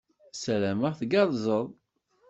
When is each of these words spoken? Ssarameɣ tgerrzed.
Ssarameɣ 0.33 0.93
tgerrzed. 0.99 1.67